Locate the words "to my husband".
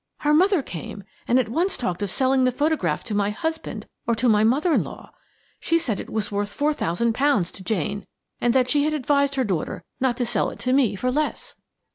3.03-3.85